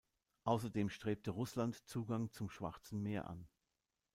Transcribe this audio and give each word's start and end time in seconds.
Außerdem 0.45 0.89
strebte 0.89 1.29
Russland 1.29 1.75
Zugang 1.87 2.31
zum 2.31 2.49
Schwarzen 2.49 3.03
Meer 3.03 3.29
an. 3.29 3.47